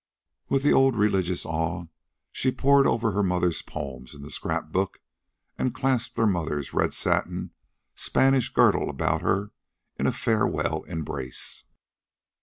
With 0.49 0.63
the 0.63 0.73
old 0.73 0.95
religious 0.95 1.45
awe, 1.45 1.85
she 2.31 2.51
pored 2.51 2.87
over 2.87 3.11
her 3.11 3.21
mother's 3.21 3.61
poems 3.61 4.15
in 4.15 4.23
the 4.23 4.31
scrap 4.31 4.71
book, 4.71 4.99
and 5.59 5.75
clasped 5.75 6.17
her 6.17 6.25
mother's 6.25 6.73
red 6.73 6.95
satin 6.95 7.51
Spanish 7.93 8.49
girdle 8.51 8.89
about 8.89 9.21
her 9.21 9.51
in 9.99 10.07
a 10.07 10.11
farewell 10.11 10.81
embrace. 10.87 11.65